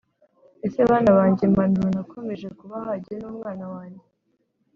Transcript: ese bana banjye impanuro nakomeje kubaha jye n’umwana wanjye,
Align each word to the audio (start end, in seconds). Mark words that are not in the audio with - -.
ese 0.65 0.79
bana 0.89 1.11
banjye 1.17 1.41
impanuro 1.45 1.87
nakomeje 1.95 2.47
kubaha 2.59 2.91
jye 3.03 3.15
n’umwana 3.21 3.65
wanjye, 3.73 4.05